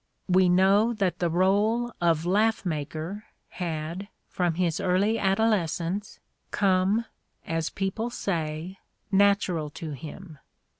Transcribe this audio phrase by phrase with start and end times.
[0.27, 7.05] We know that the role of laugh maker had, from early adolescence, come,
[7.45, 8.79] as people say,
[9.11, 10.39] natural to him.